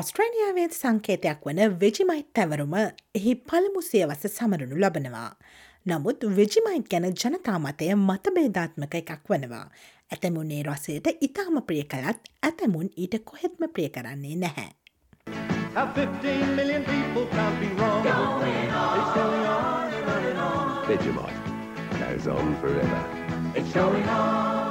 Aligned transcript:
ඔස්ට්‍රේනියාවේ 0.00 0.68
සංකේතයක් 0.72 1.40
වන 1.46 1.58
වෙජිමයිට් 1.80 2.28
තැවරුම 2.34 2.74
එහි 3.14 3.34
පළමු 3.48 3.82
සියවස 3.82 4.22
සමරනු 4.28 4.76
ලබනවා. 4.82 5.36
නමුත් 5.86 6.24
වෙජිමයිට් 6.36 6.88
ගැන 6.92 7.06
ජනතාමතය 7.14 7.88
මතබේධාත්මක 7.96 8.94
එකක් 9.00 9.28
වනවා. 9.32 9.66
ඇතැමුණේ 10.10 10.62
රසයට 10.62 11.06
ඉතාම 11.20 11.62
ප්‍රිය 11.68 11.84
කළත් 11.92 12.32
ඇතැමුන් 12.42 12.88
ඊට 12.96 13.18
කොහෙත්ම 13.24 13.68
ප්‍රිය 13.74 13.90
කරන්නේ 13.90 14.36
නැහැ. 14.36 14.70
Vegemite 20.88 21.40
goes 22.00 22.26
on 22.28 22.56
forever. 22.56 24.69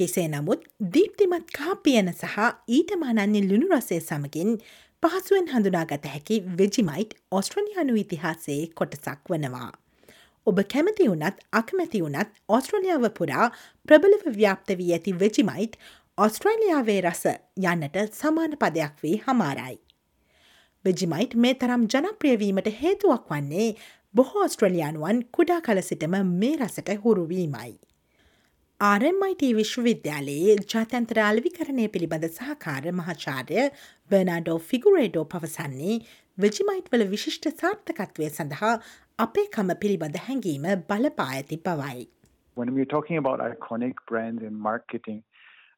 කෙසේ 0.00 0.26
නමුත් 0.28 0.68
දීප්තිමත් 0.94 1.50
කාපියන 1.58 2.12
සහ 2.12 2.36
ඊට 2.70 2.94
මානන්නේ 3.02 3.44
ලුණු 3.44 3.68
රසය 3.72 3.98
සමගින් 4.00 4.54
පහසුවෙන් 5.02 5.50
හඳුනාගත 5.50 6.08
හැකි 6.12 6.38
වෙජිමයිට් 6.58 7.14
ඔස්ට්‍රලියයානු 7.32 8.00
ඉතිහාසයේ 8.02 8.62
කොටසක් 8.74 9.32
වනවා. 9.32 9.70
ඔබ 10.46 10.60
කැමති 10.72 11.08
වනත් 11.08 11.46
අකමැති 11.52 12.02
වනත් 12.02 12.28
ඔස්ට්‍රලියාව 12.56 13.08
පුරා 13.18 13.46
ප්‍රබලව 13.88 14.24
ව්‍යාප්ත 14.36 14.76
වී 14.78 14.92
ඇති 14.94 15.16
වෙජිමයිට් 15.20 15.76
ඔස්ට්‍රේලියාවේ 16.18 17.00
රස 17.02 17.22
යන්නට 17.64 17.98
සමාන 18.14 18.56
පදයක් 18.62 19.02
වී 19.02 19.18
හමාරයි. 19.26 19.76
වෙජිමයිට් 20.84 21.36
මේ 21.36 21.54
තරම් 21.56 21.84
ජනප්‍රියවීමට 21.88 22.70
හේතුවක් 22.78 23.28
වන්නේ 23.32 23.68
බොහෝ 24.14 24.42
ඔස්ට්‍රලයානුවන් 24.44 25.20
කුඩා 25.32 25.60
කල 25.60 25.80
සිටම 25.82 26.16
මේ 26.40 26.56
රසට 26.56 26.96
හුරුවීමයි. 27.04 27.72
RMIT 28.80 29.40
විශ්වවිද්‍යාලයේ 29.58 30.52
ජාතන්ත්‍ර 30.72 31.18
අලවිකරණය 31.20 31.86
පිළිබඳ 31.94 32.26
සහකාර 32.34 32.84
මහාචාර්ය 32.98 33.62
බර්නාඩෝ 34.10 34.58
ෆිගුරේඩෝ 34.66 35.24
පවසන්නේ 35.32 35.94
වෙජිමයිට් 36.38 36.90
වල 36.92 37.02
විශිෂ්ට 37.14 37.48
සාර්ථකත්වය 37.62 38.28
සඳහා 38.28 38.70
අපේ 39.24 39.44
කම 39.56 39.72
පිළිබඳ 39.84 40.18
හැඟීම 40.26 40.68
බලපා 40.90 41.26
ඇති 41.38 41.58
බවයි. 41.64 42.04
When 42.56 42.70
we're 42.76 42.90
talking 42.92 43.18
about 43.22 43.42
iconic 43.46 44.04
brands 44.10 44.44
and 44.50 44.62
marketing 44.68 45.18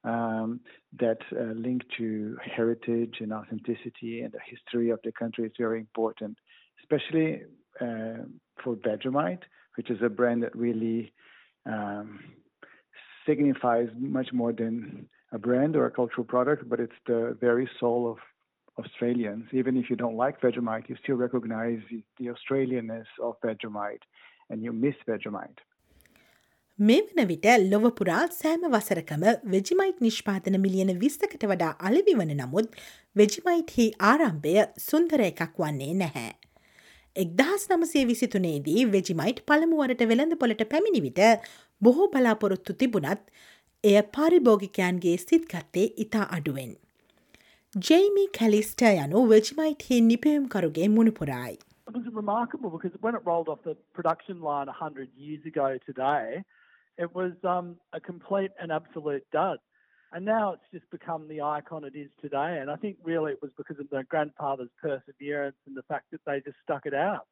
um, 0.05 0.61
that 1.05 1.25
uh, 1.33 1.47
link 1.69 1.87
to 1.97 2.11
heritage 2.57 3.23
and 3.23 3.33
authenticity 3.39 4.13
and 4.25 4.37
the 4.37 4.45
history 4.51 4.91
of 4.91 5.01
the 5.09 5.15
country 5.23 5.47
is 5.47 5.57
very 5.65 5.81
important, 5.87 6.37
especially 6.83 7.27
uh, 7.81 8.21
for 8.63 8.77
Vegemite, 8.89 9.49
which 9.79 9.91
is 9.97 10.07
a 10.11 10.13
brand 10.21 10.49
that 10.49 10.55
really 10.67 11.01
um, 11.65 12.15
signifies 13.31 13.89
much 14.19 14.31
more 14.41 14.53
than 14.63 14.75
a 15.33 15.41
brand 15.47 15.73
or 15.79 15.87
a 15.87 15.95
cultural 16.01 16.27
product, 16.35 16.69
but 16.71 16.79
it's 16.85 17.01
the 17.07 17.21
very 17.47 17.69
soul 17.81 18.03
of 18.13 18.19
Australians. 18.83 19.45
Even 19.61 19.77
if 19.77 19.91
you 19.91 19.97
don't 19.97 20.19
like 20.25 20.41
Vegemite, 20.47 20.89
you 20.91 20.97
still 21.03 21.19
recognize 21.27 21.81
the, 21.91 22.01
the 22.21 22.29
Australianness 22.35 23.11
of 23.27 23.35
Vegemite 23.47 24.07
and 24.51 24.65
you 24.65 24.73
miss 24.85 25.05
Vegemite. 25.11 25.61
මේ 26.79 27.01
වන 27.07 27.27
විට 27.31 27.47
ලොවපුරා 27.73 28.21
සෑම 28.35 28.63
වසරකම 28.75 29.25
Vegemite 29.55 29.99
නිෂ්පාතන 30.05 30.55
මිලියන 30.63 30.93
විස්තකට 31.03 31.43
වඩා 31.51 31.73
අලවි 31.89 32.15
වන 32.21 32.33
නමුත් 32.39 32.79
Vegemite 33.17 33.75
හි 33.79 33.87
ආරම්භය 34.11 34.55
සුන්දර 34.85 35.25
එකක් 35.27 35.43
වන්නේ 35.65 35.91
නැහැ. 36.03 36.31
එක්දහස් 37.17 37.67
නමසේ 37.75 38.05
විසිතුනේදී 38.13 38.87
වෙජිමයිට් 38.95 39.43
පළමුුවරට 39.51 40.07
වෙළඳ 40.13 40.39
පොලට 40.45 40.65
පැමිණි 40.73 41.05
විට 41.09 41.21
බොහෝ 41.84 42.08
බලාපොරොත්තු 42.08 42.74
තිබුණත් 42.74 43.30
එය 43.84 44.02
පාරිභෝගිකයන්ගේ 44.18 45.18
සිත්ගත්තේ 45.18 45.86
ඉතා 46.04 46.26
අඩුවෙන්. 46.38 46.74
ජෙයිමි 47.90 48.26
කැලිස්ට 48.40 48.82
යනු 48.90 49.24
වෙජිමයිට් 49.30 49.82
හි 49.92 50.02
නිපයුම්කරුගේ 50.02 50.88
මුණපුරායි. 50.88 51.58
It 51.90 51.96
was 51.98 52.06
remarkable 52.14 52.70
because 52.70 52.94
when 53.02 53.16
it 53.16 53.26
rolled 53.26 53.50
off 53.54 53.62
the 53.64 53.76
production 53.94 54.42
line 54.42 54.68
100 54.68 55.10
years 55.16 55.46
ago 55.46 55.68
today, 55.86 56.44
it 56.98 57.14
was 57.16 57.34
um, 57.44 57.76
a 57.94 58.00
complete 58.00 58.52
and 58.60 58.72
absolute 58.72 59.26
dud. 59.32 59.60
And 60.12 60.26
now 60.26 60.54
it's 60.54 60.70
just 60.72 60.90
become 60.90 61.28
the 61.28 61.42
icon 61.42 61.84
it 61.84 61.96
is 61.96 62.10
today. 62.22 62.60
And 62.62 62.72
I 62.72 62.78
think 62.78 62.98
really 63.04 63.34
it 63.34 63.42
was 63.42 63.52
because 63.58 63.80
of 63.80 63.90
the 63.90 64.04
grandfather's 64.04 64.70
perseverance 64.82 65.58
and 65.68 65.76
the 65.76 65.84
fact 65.84 66.06
that 66.12 66.22
they 66.26 66.40
just 66.40 66.58
stuck 66.64 66.86
it 66.86 66.94
out. 66.94 67.28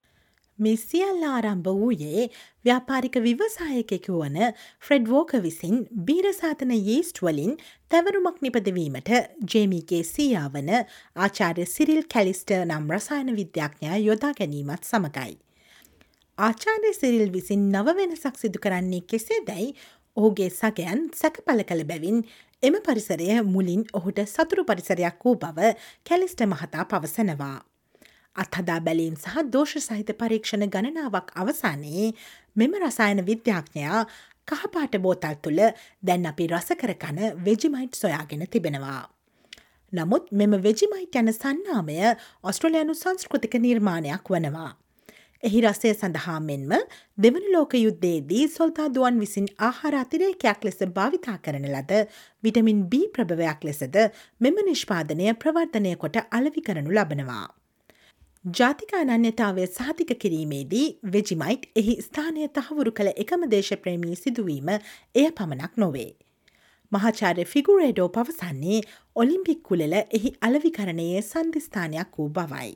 මේ 0.58 0.76
සියල්ල 0.78 1.24
ආරම්භ 1.24 1.68
වූයේ 1.74 2.22
ව්‍යාපාරික 2.64 3.16
විවසායකෙකු 3.26 4.14
වන 4.14 4.38
ෆ්‍රෙඩ් 4.80 5.04
වෝක 5.08 5.34
විසින් 5.44 5.76
බීරසාතන 6.08 6.72
යේස්ට් 6.78 7.20
වලින් 7.22 7.52
තැවරුමක් 7.90 8.40
නිපදවීමට 8.46 9.12
ජේමිගේ 9.52 10.02
සීයා 10.04 10.46
වන 10.50 10.72
ආචාර්ය 11.18 11.66
සිරිල් 11.66 12.02
කැලිස්ට 12.14 12.54
නම් 12.58 12.90
රසායන 12.96 13.30
විද්‍යාඥා 13.36 14.00
යොදා 14.00 14.32
ගැනීමත් 14.34 14.90
සමඟයි. 14.90 15.38
ආචාර්ය 16.38 16.92
සිරිල් 16.94 17.30
විසින් 17.30 17.70
නව 17.70 17.96
වෙනසක් 17.96 18.36
සිදු 18.36 18.58
කරන්නේ 18.58 19.06
කෙසේ 19.06 19.40
දැයි 19.46 19.70
ඔහුගේ 20.16 20.50
සගයන් 20.52 21.08
සැකපල 21.14 21.64
කළ 21.64 21.86
බැවින් 21.86 22.22
එම 22.62 22.82
පරිසරය 22.82 23.30
මුලින් 23.46 23.82
ඔහුට 23.92 24.20
සතුරු 24.26 24.64
පරිසරයක් 24.64 25.24
වූ 25.24 25.38
බව 25.38 25.74
කැලිස්ට 26.06 26.46
මහතා 26.46 26.84
පවසනවා. 26.86 27.67
අත්හදා 28.38 28.80
බැලීම් 28.80 29.16
සහ 29.16 29.44
දෝෂ 29.52 29.76
සහිත 29.80 30.10
පරීක්ෂණ 30.14 30.66
ගණනාවක් 30.68 31.30
අවසානයේ 31.36 32.08
මෙම 32.56 32.74
රසායන 32.80 33.20
විද්‍යාඥයා 33.26 34.00
කහපාට 34.48 34.98
බෝතල් 34.98 35.38
තුළ 35.42 35.62
දැන් 36.02 36.26
අපි 36.26 36.48
රසකරකන 36.48 37.20
වෙජිමයිට් 37.44 37.94
සොයාගෙන 37.94 38.44
තිබෙනවා. 38.48 39.04
නමුත් 39.92 40.32
මෙම 40.32 40.52
වෙජිමයිට් 40.62 41.16
යන 41.16 41.32
සන්නාමය 41.34 41.98
ඔස්ට්‍රලයානු 42.42 42.94
සංස්කෘතික 42.96 43.54
නිර්මාණයක් 43.58 44.28
වනවා. 44.28 44.70
එහි 45.42 45.60
රසය 45.62 45.90
සඳහා 45.92 46.38
මෙන්ම 46.40 46.72
දෙවන 47.18 47.44
ලෝක 47.52 47.74
යුද්ධයේදී 47.76 48.44
සොල්තාදුවන් 48.48 49.20
විසින් 49.20 49.46
ආහාර 49.60 49.94
අතිරේකයක් 49.96 50.64
ලෙස 50.64 50.80
භාවිතා 50.96 51.36
කරන 51.38 51.68
ලද 51.70 52.02
විටමින් 52.42 52.80
B 52.90 53.04
ප්‍රභවයක් 53.14 53.62
ලෙසද 53.64 53.96
මෙම 54.40 54.58
නිෂ්පාදනය 54.66 55.30
ප්‍රවර්තනය 55.36 55.94
කොට 55.96 56.18
අලවි 56.32 56.60
කරනු 56.60 56.90
ලබනවා. 56.90 57.46
ජාතික 58.44 58.92
අනන්‍යතාවය 58.94 59.66
සහතික 59.66 60.10
කිරීමේදී 60.16 60.98
වෙජිමයිට් 61.04 61.64
එහි 61.76 61.94
ස්ථානය 62.02 62.46
තහවුරු 62.50 62.92
කළ 62.92 63.10
එකම 63.16 63.44
දේශප්‍රේමී 63.50 64.16
සිදුවීම 64.16 64.68
එය 64.70 65.24
පමණක් 65.38 65.74
නොවේ. 65.76 66.12
මහාචාර්ය 66.92 67.44
ෆිගුරේඩෝ 67.44 68.08
පවසන්නේ 68.08 68.78
ඔලිම්පික් 69.16 69.62
කුලල 69.62 69.96
එහි 69.98 70.32
අලවිකරණයේ 70.40 71.20
සන්ධස්ථානයක් 71.22 72.18
වූ 72.18 72.28
බවයි. 72.30 72.70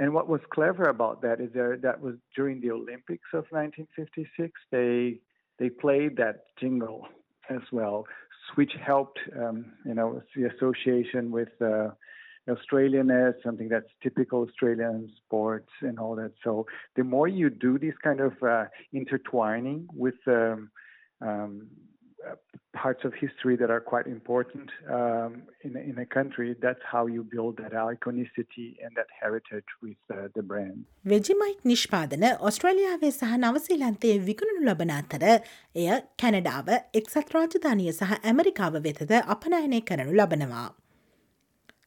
And 0.00 0.12
what 0.12 0.28
was 0.28 0.46
clever 0.50 0.88
about 0.90 1.22
that 1.22 1.40
is 1.40 1.50
there, 1.52 1.76
that 1.78 2.00
was 2.00 2.14
during 2.36 2.60
the 2.60 2.70
Olympics 2.70 3.32
of 3.32 3.44
1956, 3.50 4.68
they 4.70 5.20
they 5.60 5.70
played 5.70 6.18
that 6.18 6.44
jingle 6.60 7.08
as 7.48 7.72
well, 7.72 8.04
which 8.56 8.74
helped 8.86 9.18
um, 9.34 9.64
you 9.86 9.94
know 9.94 10.10
the 10.36 10.44
association 10.52 11.32
with 11.32 11.48
uh, 11.62 11.88
Australianness, 12.48 13.34
something 13.42 13.68
that's 13.68 13.90
typical 14.02 14.42
Australian 14.42 15.10
sports 15.16 15.70
and 15.82 15.98
all 15.98 16.14
that. 16.16 16.32
So 16.44 16.66
the 16.96 17.04
more 17.04 17.28
you 17.28 17.50
do 17.50 17.78
this 17.78 17.94
kind 18.02 18.20
of 18.20 18.34
uh, 18.42 18.66
intertwining 18.92 19.88
with 19.94 20.14
um, 20.26 20.70
um, 21.20 21.66
uh, 22.26 22.34
parts 22.72 23.04
of 23.04 23.12
history 23.14 23.56
that 23.56 23.70
are 23.70 23.80
quite 23.80 24.06
important 24.06 24.68
um, 24.90 25.42
in, 25.66 25.76
in 25.76 25.98
a 25.98 26.06
country, 26.06 26.54
that's 26.60 26.84
how 26.92 27.06
you 27.06 27.22
build 27.24 27.56
that 27.58 27.72
iconicity 27.72 28.68
and 28.82 28.90
that 28.98 29.08
heritage 29.20 29.70
with 29.82 30.00
uh, 30.10 30.28
the 30.36 30.42
brand. 30.42 30.78
Vegemite 31.04 31.60
නිෂ්පාදන 31.72 32.24
ඔස්ට්‍රලියාවේ 32.48 33.10
සහ 33.10 33.36
නවසීලන්තයේ 33.42 34.16
විකුණනු 34.30 34.66
ලබන 34.70 34.92
අතර 35.00 35.24
එය 35.82 35.86
කැනඩාව 36.22 36.68
එක්සත් 37.02 37.36
රාජධානිය 37.36 37.92
සහ 37.92 38.18
ඇමරිකාව 38.32 38.82
වෙතද 38.88 39.14
අපනයනය 39.36 39.80
කරනු 39.90 40.18
ලබනවා. 40.20 40.66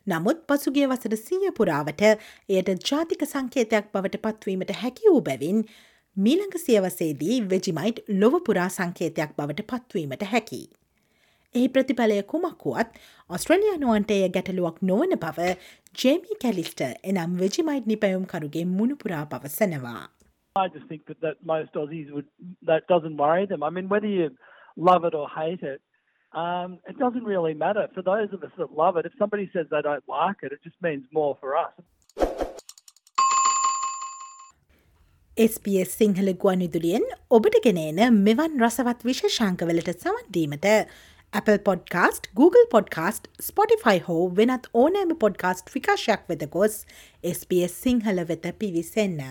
නමුත් 0.09 0.41
පසුගේ 0.47 0.87
වසර 0.87 1.15
සීය 1.19 1.53
පුරාවට 1.57 2.03
එයට 2.05 2.69
ජාතික 2.89 3.23
සංකේතයක් 3.27 3.93
බවට 3.93 4.21
පත්වීමට 4.25 4.75
හැකි 4.81 5.09
වූ 5.09 5.21
බැවින් 5.21 5.63
මීළඟ 6.17 6.59
සියවසේදී 6.59 7.37
වෙජිමයිට් 7.49 7.99
ලොවපුරා 8.21 8.69
සංකේතයක් 8.75 9.33
බවට 9.37 9.65
පත්වීමට 9.71 10.23
හැකි. 10.31 10.61
එහි 11.55 11.67
ප්‍රතිඵලය 11.69 12.17
කුමක්කුවත් 12.31 12.97
ඔස්ට්‍රලියයානුවන්ට 13.29 14.11
එය 14.11 14.29
ගැටලුවක් 14.35 14.79
නොවන 14.83 15.15
බව 15.23 15.49
ජේමි 15.95 16.39
කැලිස්ට 16.43 16.81
එනම් 16.83 17.35
වෙජිමයිට් 17.39 17.87
නිපැයුම් 17.87 18.25
කරුගේ 18.25 18.65
මුණපුරා 18.77 19.25
පවසනවා. 19.25 20.03
I 20.55 20.67
just 20.69 20.87
think 20.87 21.05
that, 21.05 21.21
that 21.21 21.37
most 21.43 21.73
Aussies 21.75 22.09
would 22.11 22.29
that 22.63 22.87
doesn't 22.87 23.17
worry 23.17 23.45
them. 23.45 23.63
I 23.63 23.69
mean, 23.69 23.89
whether 23.89 24.07
you 24.09 24.29
love 24.89 25.05
it 25.05 25.15
or 25.15 25.27
hate 25.29 25.63
it, 25.63 25.81
Um, 26.32 26.78
it 26.90 26.98
doesn't 26.98 27.24
really 27.24 27.54
matter. 27.54 27.88
For 27.94 28.02
those 28.02 28.32
of 28.32 28.42
us 28.42 28.50
that 28.58 28.72
love 28.76 28.96
it, 28.96 29.06
if 29.06 29.12
somebody 29.18 29.48
says 29.52 29.66
they 29.70 29.82
don't 29.82 30.08
like 30.08 30.38
it, 30.42 30.52
it 30.52 30.60
just 30.64 30.80
means 30.82 31.04
more 31.12 31.36
for 31.40 31.56
us. 31.56 31.74
SBS 35.36 35.94
Sinhala 36.00 36.30
ගුවන්විදුලියෙන් 36.42 37.06
ඔබට 37.30 37.56
ගෙනන 37.64 37.98
මෙවන් 38.26 38.60
රසවත් 38.60 39.00
විශෂංකවලට 39.08 39.90
සමන්දීමට 40.04 40.68
Apple 41.32 41.58
podcast 41.68 42.30
Google 42.40 42.66
podcast 42.70 43.28
Spotify 43.42 43.96
හෝ 44.08 44.20
වෙනත් 44.36 44.70
ඕනෑම 44.74 45.16
podcast 45.18 45.74
විකාශයක් 45.74 46.28
වෙත 46.28 46.46
ගොස් 46.50 46.80
SBS 47.34 47.78
Sinhala 47.82 48.26
වෙත 48.28 48.50
පිවිසන්න. 48.58 49.22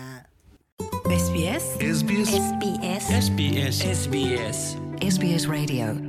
SBS 1.18 1.68
SBS 1.90 2.34
SBS 2.40 3.04
SBS 3.20 3.76
SBS 3.98 4.66
SBS 5.12 5.48
Radio 5.48 6.07